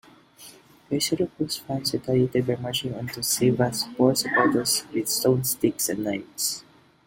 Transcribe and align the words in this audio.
Kayserispor 0.89 1.61
fans 1.63 1.93
retaliated 1.93 2.47
by 2.47 2.55
marching 2.55 2.95
onto 2.95 3.13
the 3.13 3.21
Sivasspor 3.21 4.17
supporters 4.17 4.83
with 4.91 5.07
stones, 5.07 5.51
sticks 5.51 5.89
and 5.89 6.03
knives. 6.03 6.63